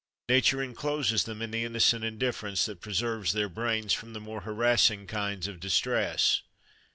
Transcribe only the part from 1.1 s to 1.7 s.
them in the